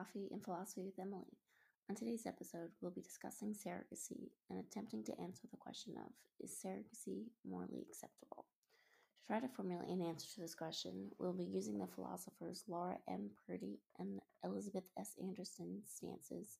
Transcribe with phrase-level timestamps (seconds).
[0.00, 1.36] Coffee and Philosophy with Emily.
[1.90, 6.10] On today's episode, we'll be discussing surrogacy and attempting to answer the question of
[6.40, 8.46] is surrogacy morally acceptable?
[9.18, 12.96] To try to formulate an answer to this question, we'll be using the philosophers Laura
[13.10, 13.28] M.
[13.46, 15.16] Purdy and Elizabeth S.
[15.20, 16.56] Anderson's stances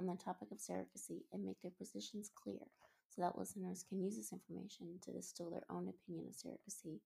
[0.00, 2.66] on the topic of surrogacy and make their positions clear
[3.08, 6.98] so that listeners can use this information to distill their own opinion of surrogacy,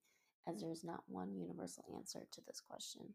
[0.47, 3.13] as there is not one universal answer to this question.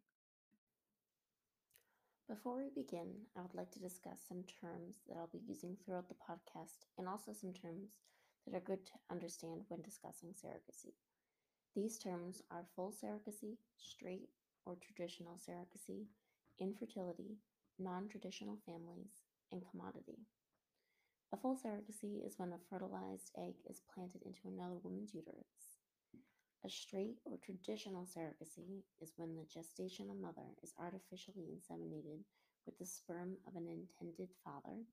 [2.31, 6.09] Before we begin, I would like to discuss some terms that I'll be using throughout
[6.09, 7.91] the podcast and also some terms
[8.47, 10.93] that are good to understand when discussing surrogacy.
[11.75, 14.29] These terms are full surrogacy, straight
[14.65, 16.05] or traditional surrogacy,
[16.61, 17.39] infertility,
[17.81, 20.21] non traditional families, and commodity.
[21.33, 25.60] A full surrogacy is when a fertilized egg is planted into another woman's uterus.
[26.63, 32.25] A straight or traditional surrogacy is when the gestational mother is artificially inseminated
[32.67, 34.85] with the sperm of an intended father.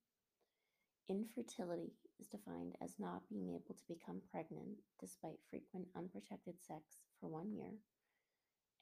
[1.10, 7.28] Infertility is defined as not being able to become pregnant despite frequent unprotected sex for
[7.28, 7.74] one year.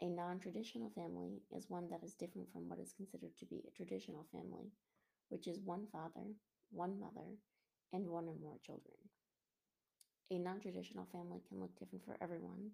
[0.01, 3.63] A non traditional family is one that is different from what is considered to be
[3.67, 4.71] a traditional family,
[5.29, 6.35] which is one father,
[6.69, 7.37] one mother,
[7.93, 8.97] and one or more children.
[10.31, 12.71] A non traditional family can look different for everyone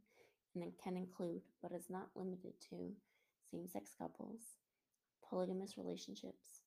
[0.55, 2.95] and it can include, but is not limited to,
[3.51, 4.55] same sex couples,
[5.29, 6.61] polygamous relationships,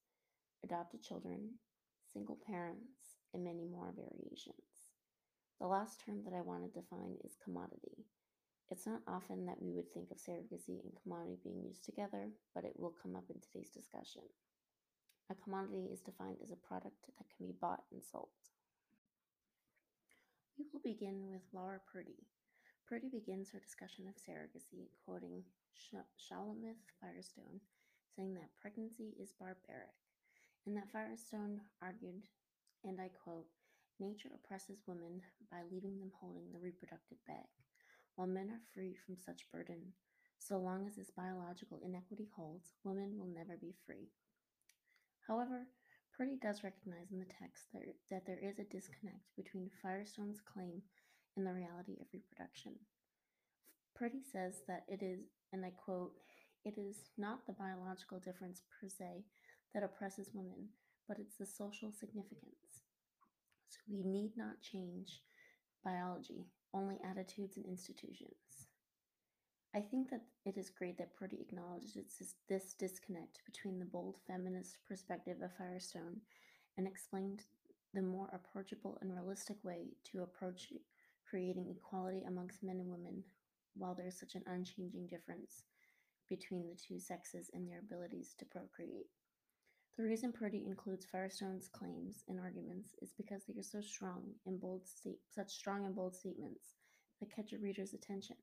[0.62, 1.54] adopted children,
[2.12, 4.88] single parents, and many more variations.
[5.60, 8.04] The last term that I want to define is commodity.
[8.70, 12.64] It's not often that we would think of surrogacy and commodity being used together, but
[12.64, 14.22] it will come up in today's discussion.
[15.30, 18.28] A commodity is defined as a product that can be bought and sold.
[20.58, 22.28] We will begin with Laura Purdy.
[22.88, 25.42] Purdy begins her discussion of surrogacy, quoting
[25.74, 27.58] Shulamith Firestone,
[28.14, 29.98] saying that pregnancy is barbaric,
[30.64, 32.22] and that Firestone argued,
[32.84, 33.48] and I quote,
[33.98, 37.50] Nature oppresses women by leaving them holding the reproductive bag,
[38.14, 39.92] while men are free from such burden.
[40.38, 44.12] So long as this biological inequity holds, women will never be free.
[45.26, 45.66] However,
[46.16, 50.80] Purdy does recognize in the text that, that there is a disconnect between Firestone's claim
[51.36, 52.74] and the reality of reproduction.
[53.96, 56.12] Purdy says that it is, and I quote,
[56.64, 59.24] it is not the biological difference per se
[59.74, 60.68] that oppresses women,
[61.08, 62.86] but it's the social significance.
[63.68, 65.20] So we need not change
[65.84, 68.70] biology, only attitudes and institutions.
[69.76, 71.98] I think that it is great that Purdy acknowledges
[72.48, 76.20] this, disconnect between the bold feminist perspective of Firestone
[76.78, 77.42] and explained
[77.92, 80.72] the more approachable and realistic way to approach
[81.28, 83.24] creating equality amongst men and women
[83.74, 85.64] while there's such an unchanging difference
[86.28, 89.08] between the two sexes and their abilities to procreate.
[89.96, 94.60] The reason Purdy includes Firestone's claims and arguments is because they are so strong and
[94.60, 96.74] bold state, such strong and bold statements
[97.18, 98.36] that catch a reader's attention.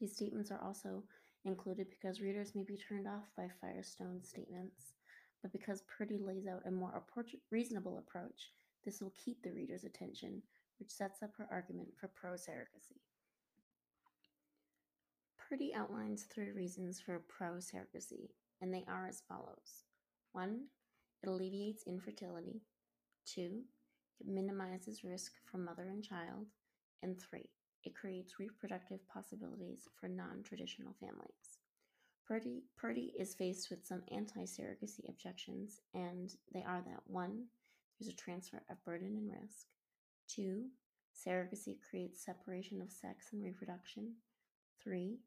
[0.00, 1.04] These statements are also
[1.44, 4.94] included because readers may be turned off by Firestone's statements,
[5.42, 7.02] but because Purdy lays out a more
[7.50, 8.52] reasonable approach,
[8.84, 10.42] this will keep the reader's attention,
[10.78, 13.00] which sets up her argument for pro surrogacy.
[15.48, 18.30] Purdy outlines three reasons for pro surrogacy,
[18.60, 19.84] and they are as follows
[20.32, 20.60] 1.
[21.22, 22.60] It alleviates infertility.
[23.26, 23.62] 2.
[24.20, 26.46] It minimizes risk for mother and child.
[27.02, 27.48] And 3.
[27.86, 31.60] It creates reproductive possibilities for non traditional families.
[32.26, 37.44] Purdy, Purdy is faced with some anti surrogacy objections, and they are that 1.
[37.98, 39.68] There's a transfer of burden and risk.
[40.34, 40.64] 2.
[41.14, 44.16] Surrogacy creates separation of sex and reproduction.
[44.82, 45.20] 3.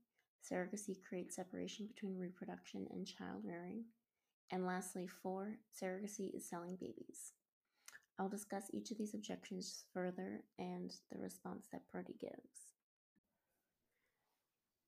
[0.43, 3.85] Surrogacy creates separation between reproduction and child rearing.
[4.51, 5.59] And lastly, 4.
[5.81, 7.31] Surrogacy is selling babies.
[8.19, 12.75] I'll discuss each of these objections further and the response that Purdy gives.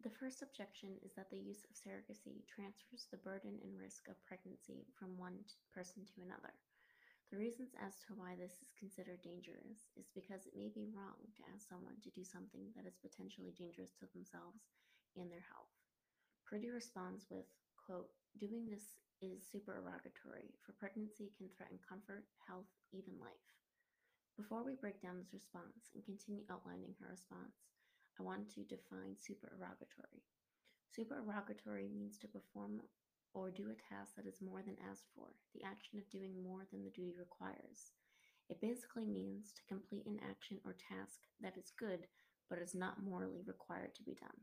[0.03, 4.19] The first objection is that the use of surrogacy transfers the burden and risk of
[4.27, 5.39] pregnancy from one
[5.71, 6.51] person to another.
[7.31, 11.15] The reasons as to why this is considered dangerous is because it may be wrong
[11.39, 14.67] to ask someone to do something that is potentially dangerous to themselves
[15.15, 15.71] and their health.
[16.43, 17.47] Purdy responds with,
[17.79, 23.47] quote, doing this is supererogatory, for pregnancy can threaten comfort, health, even life.
[24.35, 27.69] Before we break down this response and continue outlining her response,
[28.19, 30.25] I want to define supererogatory.
[30.89, 32.81] Supererogatory means to perform
[33.33, 36.67] or do a task that is more than asked for, the action of doing more
[36.73, 37.93] than the duty requires.
[38.49, 42.07] It basically means to complete an action or task that is good
[42.49, 44.35] but is not morally required to be done.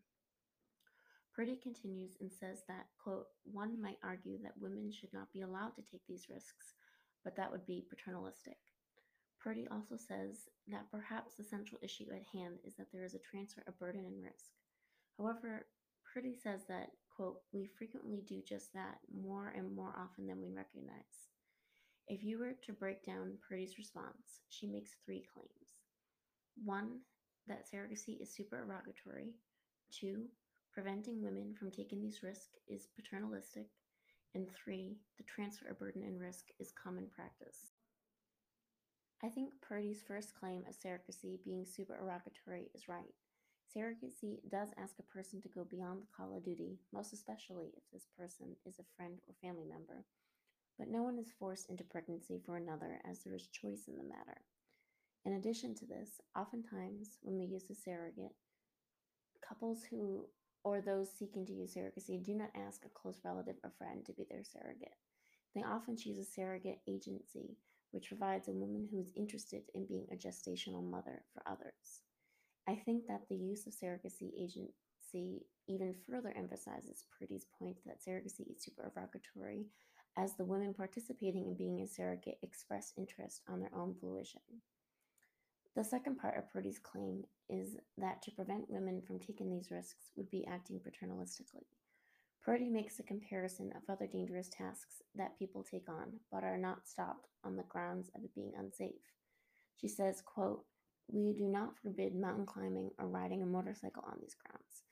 [1.39, 5.71] Purdy continues and says that, quote, one might argue that women should not be allowed
[5.77, 6.75] to take these risks,
[7.23, 8.59] but that would be paternalistic.
[9.39, 13.21] Purdy also says that perhaps the central issue at hand is that there is a
[13.21, 14.51] transfer of burden and risk.
[15.17, 15.67] However,
[16.13, 20.51] Purdy says that, quote, we frequently do just that more and more often than we
[20.51, 21.31] recognize.
[22.09, 25.79] If you were to break down Purdy's response, she makes three claims.
[26.65, 26.99] One,
[27.47, 29.35] that surrogacy is supererogatory.
[29.93, 30.25] Two,
[30.73, 33.69] preventing women from taking these risks is paternalistic.
[34.35, 37.73] And three, the transfer of burden and risk is common practice.
[39.25, 43.15] I think Purdy's first claim of surrogacy being supererogatory is right.
[43.75, 47.83] Surrogacy does ask a person to go beyond the call of duty, most especially if
[47.93, 50.05] this person is a friend or family member.
[50.79, 54.05] But no one is forced into pregnancy for another as there is choice in the
[54.05, 54.41] matter.
[55.25, 58.37] In addition to this, oftentimes when we use a surrogate,
[59.47, 60.29] couples who
[60.65, 64.13] or those seeking to use surrogacy do not ask a close relative or friend to
[64.13, 64.97] be their surrogate.
[65.55, 67.57] They often choose a surrogate agency,
[67.91, 72.03] which provides a woman who is interested in being a gestational mother for others.
[72.69, 78.51] I think that the use of surrogacy agency even further emphasizes Purdy's point that surrogacy
[78.51, 79.67] is supererogatory,
[80.17, 84.41] as the women participating in being a surrogate express interest on their own fruition.
[85.79, 90.11] The second part of Purdy's claim is that to prevent women from taking these risks
[90.17, 91.67] would be acting paternalistically.
[92.45, 96.89] Purdy makes a comparison of other dangerous tasks that people take on, but are not
[96.89, 99.15] stopped on the grounds of it being unsafe.
[99.81, 100.65] She says, quote,
[101.07, 104.83] We do not forbid mountain climbing or riding a motorcycle on these grounds.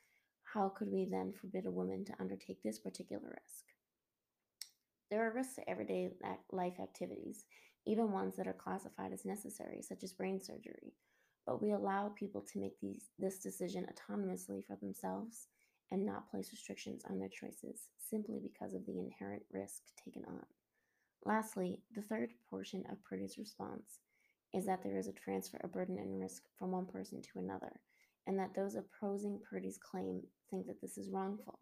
[0.53, 3.65] How could we then forbid a woman to undertake this particular risk?
[5.11, 6.11] There are risks to everyday
[6.53, 7.43] life activities,
[7.87, 10.93] even ones that are classified as necessary, such as brain surgery.
[11.45, 15.47] But we allow people to make these, this decision autonomously for themselves
[15.91, 20.45] and not place restrictions on their choices simply because of the inherent risk taken on.
[21.25, 23.99] Lastly, the third portion of Purdy's response
[24.53, 27.79] is that there is a transfer of burden and risk from one person to another,
[28.27, 31.59] and that those opposing Purdy's claim think that this is wrongful.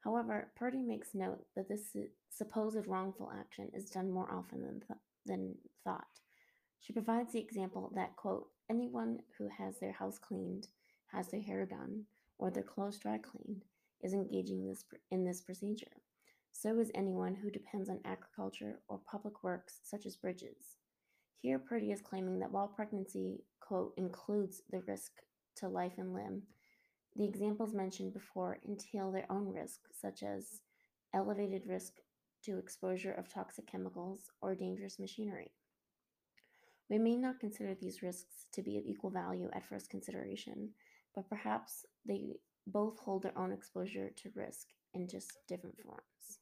[0.00, 1.96] However, Purdy makes note that this
[2.28, 5.54] supposed wrongful action is done more often than, th- than
[5.84, 6.04] thought.
[6.80, 10.68] She provides the example that, quote, anyone who has their house cleaned,
[11.06, 12.04] has their hair done,
[12.38, 13.64] or their clothes dry cleaned
[14.02, 16.02] is engaging this, in this procedure.
[16.52, 20.76] So is anyone who depends on agriculture or public works such as bridges.
[21.40, 25.12] Here, Purdy is claiming that while pregnancy, quote, includes the risk
[25.56, 26.42] to life and limb,
[27.16, 30.60] the examples mentioned before entail their own risk, such as
[31.14, 31.94] elevated risk
[32.44, 35.52] to exposure of toxic chemicals or dangerous machinery.
[36.90, 40.70] We may not consider these risks to be of equal value at first consideration,
[41.14, 42.36] but perhaps they
[42.66, 46.38] both hold their own exposure to risk in just different forms.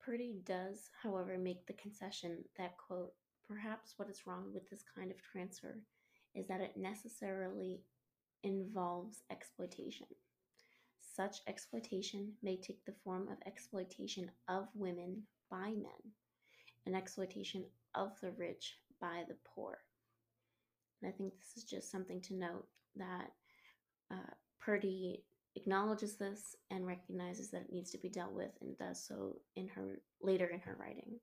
[0.00, 3.12] Purdy does, however, make the concession that, quote,
[3.46, 5.78] perhaps what is wrong with this kind of transfer
[6.34, 7.82] is that it necessarily
[8.42, 10.06] involves exploitation.
[11.18, 16.12] Such exploitation may take the form of exploitation of women by men
[16.86, 17.64] and exploitation
[17.96, 19.78] of the rich by the poor.
[21.02, 23.32] And I think this is just something to note that
[24.12, 25.24] uh, Purdy
[25.56, 29.66] acknowledges this and recognizes that it needs to be dealt with and does so in
[29.66, 31.18] her later in her writing.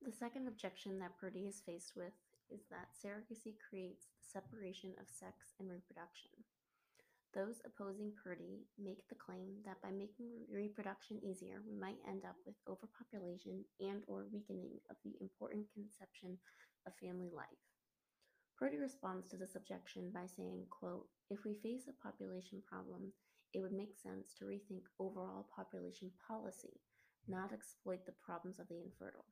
[0.00, 2.14] The second objection that Purdy is faced with
[2.50, 6.30] is that surrogacy creates the separation of sex and reproduction.
[7.34, 12.38] Those opposing Purdy make the claim that by making reproduction easier, we might end up
[12.46, 16.38] with overpopulation and or weakening of the important conception
[16.86, 17.58] of family life.
[18.56, 23.10] Purdy responds to this objection by saying, quote, if we face a population problem,
[23.52, 26.78] it would make sense to rethink overall population policy,
[27.26, 29.26] not exploit the problems of the infertile.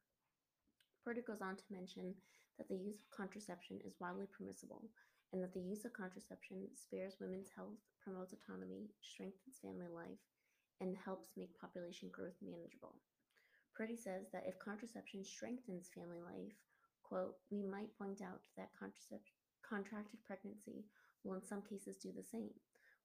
[1.04, 2.14] Purdy goes on to mention
[2.58, 4.90] that the use of contraception is widely permissible
[5.32, 10.20] and that the use of contraception spares women's health, promotes autonomy, strengthens family life,
[10.80, 12.98] and helps make population growth manageable.
[13.74, 16.52] Purdy says that if contraception strengthens family life,
[17.02, 20.84] quote, we might point out that contracted pregnancy
[21.24, 22.52] will in some cases do the same.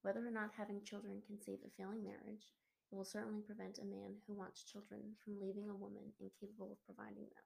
[0.01, 2.51] Whether or not having children can save a failing marriage,
[2.91, 6.85] it will certainly prevent a man who wants children from leaving a woman incapable of
[6.85, 7.45] providing them.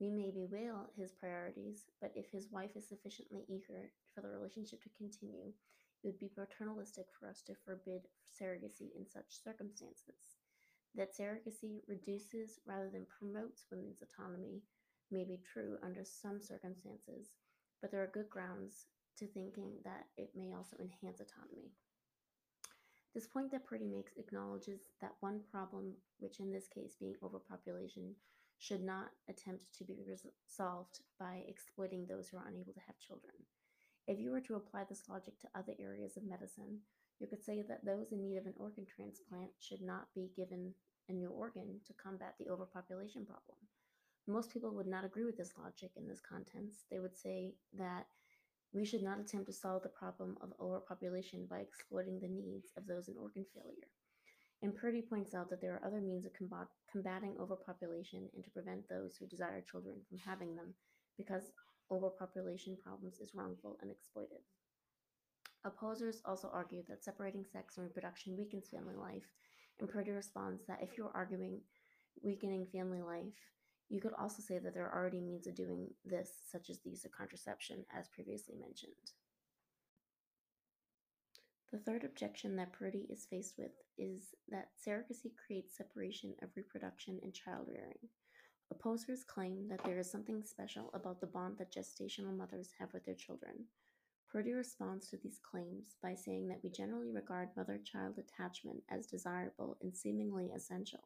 [0.00, 4.82] We may bewail his priorities, but if his wife is sufficiently eager for the relationship
[4.82, 5.52] to continue,
[6.02, 10.38] it would be paternalistic for us to forbid surrogacy in such circumstances.
[10.94, 14.62] That surrogacy reduces rather than promotes women's autonomy
[15.10, 17.34] may be true under some circumstances,
[17.80, 18.86] but there are good grounds
[19.18, 21.72] to thinking that it may also enhance autonomy.
[23.14, 28.14] This point that Purdy makes acknowledges that one problem, which in this case being overpopulation,
[28.58, 33.34] should not attempt to be resolved by exploiting those who are unable to have children.
[34.08, 36.80] If you were to apply this logic to other areas of medicine,
[37.20, 40.72] you could say that those in need of an organ transplant should not be given
[41.10, 43.58] a new organ to combat the overpopulation problem.
[44.26, 46.86] Most people would not agree with this logic in this context.
[46.90, 48.06] They would say that
[48.72, 52.86] we should not attempt to solve the problem of overpopulation by exploiting the needs of
[52.86, 53.92] those in organ failure.
[54.62, 58.50] And Purdy points out that there are other means of combat, combating overpopulation and to
[58.50, 60.72] prevent those who desire children from having them
[61.18, 61.52] because
[61.90, 64.44] overpopulation problems is wrongful and exploitive.
[65.64, 69.26] Opposers also argue that separating sex and reproduction weakens family life,
[69.80, 71.60] and Purdy responds that if you're arguing
[72.22, 73.34] weakening family life,
[73.88, 76.90] you could also say that there are already means of doing this, such as the
[76.90, 78.92] use of contraception, as previously mentioned.
[81.72, 87.18] The third objection that Purdy is faced with is that surrogacy creates separation of reproduction
[87.22, 88.08] and child rearing.
[88.72, 93.04] Opposers claim that there is something special about the bond that gestational mothers have with
[93.04, 93.64] their children.
[94.30, 99.06] Purdy responds to these claims by saying that we generally regard mother child attachment as
[99.06, 101.00] desirable and seemingly essential.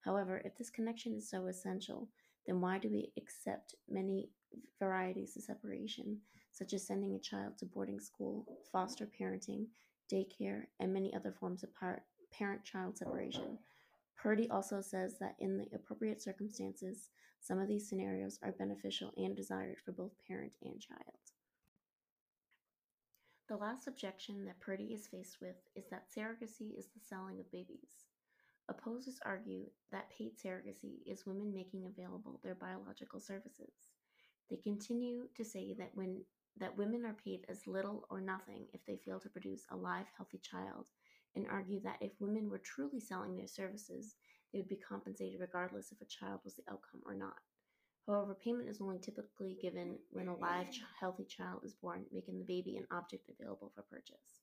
[0.00, 2.08] However, if this connection is so essential,
[2.46, 4.30] then why do we accept many
[4.78, 6.18] varieties of separation,
[6.52, 9.66] such as sending a child to boarding school, foster parenting,
[10.12, 11.70] daycare, and many other forms of
[12.32, 13.58] parent child separation?
[14.24, 19.36] Purdy also says that in the appropriate circumstances, some of these scenarios are beneficial and
[19.36, 21.20] desired for both parent and child.
[23.50, 27.52] The last objection that Purdy is faced with is that surrogacy is the selling of
[27.52, 28.06] babies.
[28.70, 33.92] Opposers argue that paid surrogacy is women making available their biological services.
[34.48, 36.24] They continue to say that when
[36.56, 40.06] that women are paid as little or nothing if they fail to produce a live
[40.16, 40.86] healthy child
[41.36, 44.16] and argue that if women were truly selling their services,
[44.52, 47.38] they would be compensated regardless if a child was the outcome or not.
[48.06, 50.66] However, payment is only typically given when a live,
[51.00, 54.42] healthy child is born, making the baby an object available for purchase.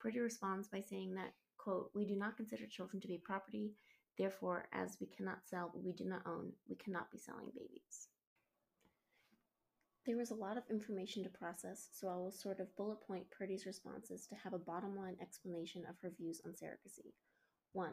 [0.00, 3.72] Purdy responds by saying that quote, We do not consider children to be property.
[4.16, 8.08] Therefore, as we cannot sell what we do not own, we cannot be selling babies.
[10.08, 13.30] There was a lot of information to process, so I will sort of bullet point
[13.30, 17.12] Purdy's responses to have a bottom line explanation of her views on surrogacy.
[17.74, 17.90] 1.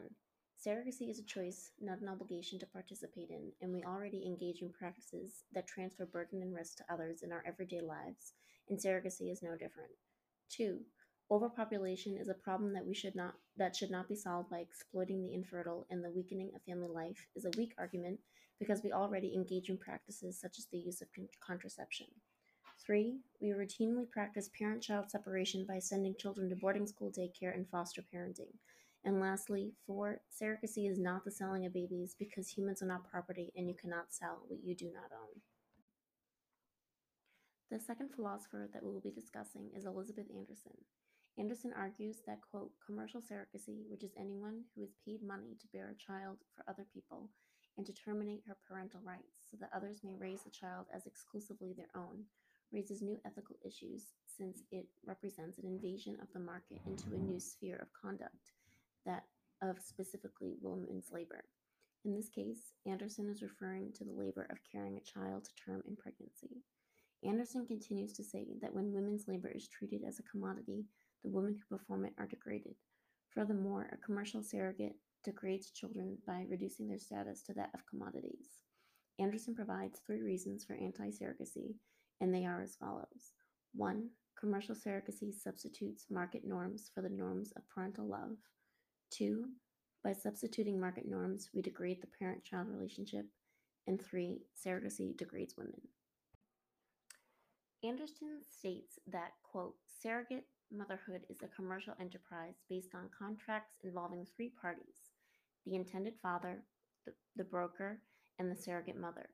[0.56, 4.72] Surrogacy is a choice, not an obligation to participate in, and we already engage in
[4.72, 8.32] practices that transfer burden and risk to others in our everyday lives,
[8.70, 9.92] and surrogacy is no different.
[10.48, 10.80] 2.
[11.28, 15.22] Overpopulation is a problem that we should not that should not be solved by exploiting
[15.22, 18.20] the infertile and the weakening of family life is a weak argument
[18.60, 22.06] because we already engage in practices such as the use of con- contraception.
[22.86, 23.18] 3.
[23.40, 28.02] We routinely practice parent child separation by sending children to boarding school, daycare, and foster
[28.14, 28.52] parenting.
[29.04, 30.20] And lastly, 4.
[30.30, 34.12] Surrogacy is not the selling of babies because humans are not property and you cannot
[34.12, 35.40] sell what you do not own.
[37.70, 40.72] The second philosopher that we will be discussing is Elizabeth Anderson.
[41.38, 45.90] Anderson argues that, quote, commercial surrogacy, which is anyone who is paid money to bear
[45.90, 47.28] a child for other people
[47.76, 51.74] and to terminate her parental rights so that others may raise the child as exclusively
[51.76, 52.24] their own,
[52.72, 57.38] raises new ethical issues since it represents an invasion of the market into a new
[57.38, 58.52] sphere of conduct
[59.04, 59.24] that
[59.62, 61.44] of specifically women's labor.
[62.04, 65.82] In this case, Anderson is referring to the labor of carrying a child to term
[65.86, 66.62] in pregnancy.
[67.24, 70.84] Anderson continues to say that when women's labor is treated as a commodity,
[71.22, 72.74] the women who perform it are degraded.
[73.30, 78.60] Furthermore, a commercial surrogate degrades children by reducing their status to that of commodities.
[79.18, 81.74] Anderson provides three reasons for anti surrogacy,
[82.20, 83.32] and they are as follows
[83.74, 84.08] 1.
[84.38, 88.36] Commercial surrogacy substitutes market norms for the norms of parental love.
[89.10, 89.46] 2.
[90.04, 93.26] By substituting market norms, we degrade the parent child relationship.
[93.86, 94.40] And 3.
[94.54, 95.80] Surrogacy degrades women.
[97.84, 104.50] Anderson states that, quote, surrogate motherhood is a commercial enterprise based on contracts involving three
[104.60, 105.10] parties
[105.66, 106.62] the intended father,
[107.04, 108.00] the, the broker,
[108.38, 109.28] and the surrogate mother.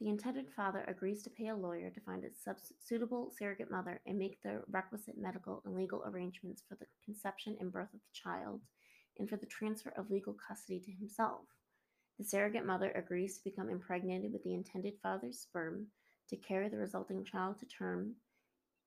[0.00, 2.28] The intended father agrees to pay a lawyer to find a
[2.82, 7.70] suitable surrogate mother and make the requisite medical and legal arrangements for the conception and
[7.70, 8.62] birth of the child
[9.18, 11.42] and for the transfer of legal custody to himself.
[12.18, 15.88] The surrogate mother agrees to become impregnated with the intended father's sperm
[16.30, 18.14] to carry the resulting child to term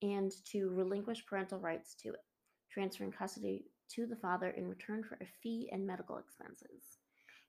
[0.02, 2.24] and to relinquish parental rights to it,
[2.72, 6.98] transferring custody to the father in return for a fee and medical expenses.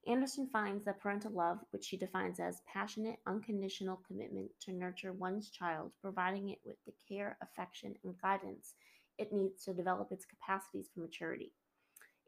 [0.06, 5.48] Anderson finds that parental love, which she defines as passionate, unconditional commitment to nurture one's
[5.48, 8.74] child, providing it with the care, affection, and guidance
[9.16, 11.52] it needs to develop its capacities for maturity.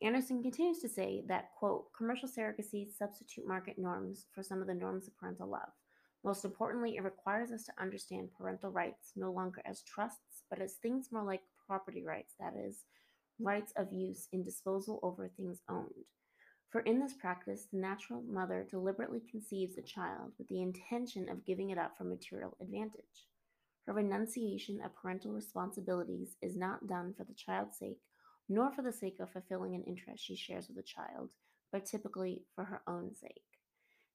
[0.02, 4.75] Anderson continues to say that, quote, commercial surrogacy substitute market norms for some of the
[4.75, 5.73] norms of parental love.
[6.26, 10.73] Most importantly, it requires us to understand parental rights no longer as trusts, but as
[10.75, 12.83] things more like property rights, that is,
[13.38, 16.11] rights of use in disposal over things owned.
[16.68, 21.47] For in this practice, the natural mother deliberately conceives a child with the intention of
[21.47, 23.28] giving it up for material advantage.
[23.87, 28.00] Her renunciation of parental responsibilities is not done for the child's sake,
[28.49, 31.30] nor for the sake of fulfilling an interest she shares with the child,
[31.71, 33.56] but typically for her own sake.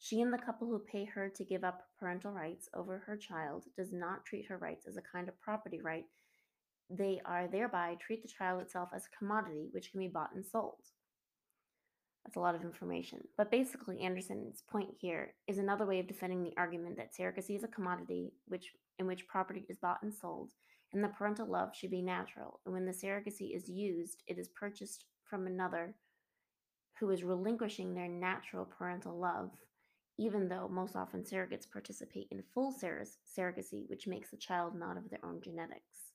[0.03, 3.65] She and the couple who pay her to give up parental rights over her child
[3.77, 6.05] does not treat her rights as a kind of property right.
[6.89, 10.43] They are thereby treat the child itself as a commodity which can be bought and
[10.43, 10.81] sold.
[12.25, 13.20] That's a lot of information.
[13.38, 17.63] But basically, Anderson's point here is another way of defending the argument that surrogacy is
[17.63, 20.50] a commodity which in which property is bought and sold,
[20.93, 22.60] and the parental love should be natural.
[22.65, 25.93] And when the surrogacy is used, it is purchased from another
[27.00, 29.51] who is relinquishing their natural parental love
[30.22, 35.10] even though most often surrogates participate in full surrogacy, which makes the child not of
[35.10, 36.13] their own genetics.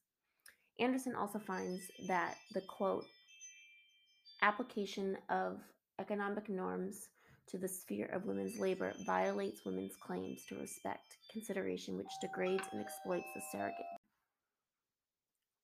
[0.79, 3.05] Anderson also finds that the quote,
[4.43, 5.59] application of
[5.99, 7.09] economic norms
[7.49, 12.81] to the sphere of women's labor violates women's claims to respect, consideration which degrades and
[12.81, 13.87] exploits the surrogate.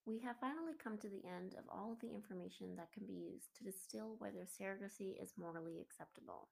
[0.05, 3.13] We have finally come to the end of all of the information that can be
[3.13, 6.49] used to distill whether surrogacy is morally acceptable.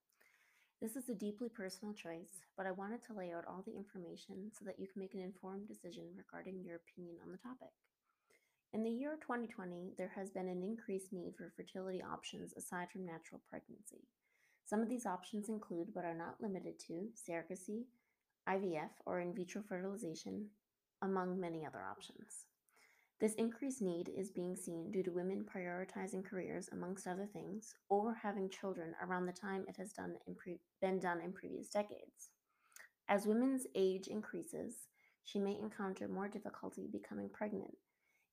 [0.81, 4.51] This is a deeply personal choice, but I wanted to lay out all the information
[4.59, 7.69] so that you can make an informed decision regarding your opinion on the topic.
[8.73, 13.05] In the year 2020, there has been an increased need for fertility options aside from
[13.05, 14.09] natural pregnancy.
[14.65, 17.85] Some of these options include, but are not limited to, surrogacy,
[18.49, 20.47] IVF, or in vitro fertilization,
[21.03, 22.47] among many other options.
[23.21, 28.15] This increased need is being seen due to women prioritizing careers, amongst other things, or
[28.15, 32.31] having children around the time it has done pre- been done in previous decades.
[33.11, 34.87] As women's age increases,
[35.23, 37.77] she may encounter more difficulty becoming pregnant,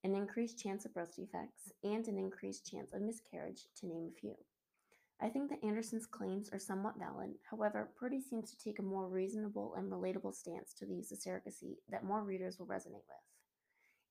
[0.05, 4.17] an increased chance of birth defects, and an increased chance of miscarriage, to name a
[4.17, 4.35] few.
[5.19, 7.31] I think that Anderson's claims are somewhat valid.
[7.49, 11.17] However, Purdy seems to take a more reasonable and relatable stance to the use of
[11.17, 13.36] surrogacy that more readers will resonate with.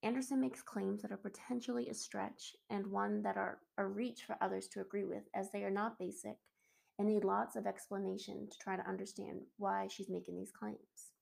[0.02, 4.37] Anderson makes claims that are potentially a stretch and one that are a reach for
[4.40, 6.37] others to agree with, as they are not basic
[6.98, 11.12] and need lots of explanation to try to understand why she's making these claims.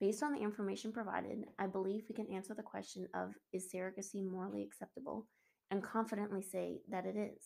[0.00, 4.24] Based on the information provided, I believe we can answer the question of is surrogacy
[4.24, 5.26] morally acceptable
[5.70, 7.42] and confidently say that it is.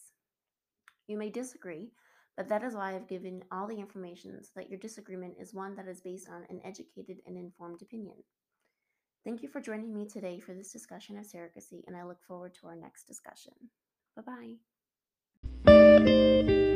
[1.07, 1.93] You may disagree,
[2.37, 5.75] but that is why I've given all the information so that your disagreement is one
[5.77, 8.17] that is based on an educated and informed opinion.
[9.25, 12.55] Thank you for joining me today for this discussion of surrogacy, and I look forward
[12.61, 13.55] to our next discussion.
[14.17, 14.59] Bye
[15.65, 16.72] bye.